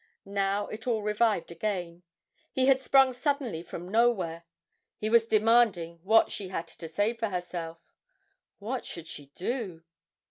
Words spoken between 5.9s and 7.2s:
what she had to say